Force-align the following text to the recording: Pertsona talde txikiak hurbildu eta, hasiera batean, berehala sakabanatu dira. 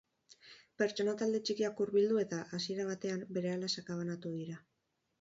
Pertsona 0.81 1.13
talde 1.19 1.41
txikiak 1.51 1.85
hurbildu 1.85 2.19
eta, 2.23 2.41
hasiera 2.59 2.89
batean, 2.91 3.25
berehala 3.39 3.73
sakabanatu 3.79 4.37
dira. 4.43 4.63